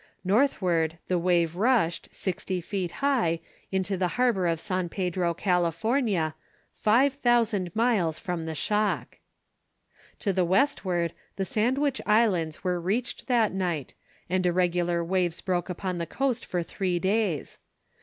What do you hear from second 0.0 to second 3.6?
Northward, the wave rushed, sixty feet high,